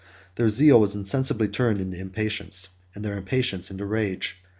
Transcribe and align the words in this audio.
Their 0.33 0.49
zeal 0.49 0.79
was 0.81 0.95
insensibly 0.95 1.47
turned 1.47 1.79
into 1.79 1.99
impatience, 1.99 2.69
and 2.95 3.05
their 3.05 3.19
impatience 3.19 3.69
into 3.69 3.85
rage. 3.85 4.41